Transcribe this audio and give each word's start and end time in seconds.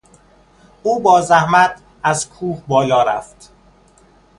او 0.83 0.99
با 0.99 1.21
زحمت 1.21 1.81
از 2.03 2.29
کوه 2.29 2.61
بالا 2.67 3.03
رفت. 3.03 3.49